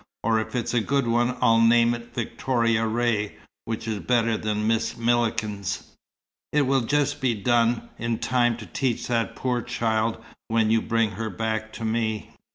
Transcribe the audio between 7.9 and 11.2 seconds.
in time to teach that poor child when you bring